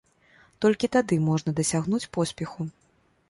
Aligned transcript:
Толькі 0.65 0.89
тады 0.95 1.19
можна 1.27 1.53
дасягнуць 1.59 2.09
поспеху. 2.19 2.61